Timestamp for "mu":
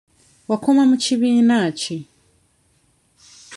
0.89-0.95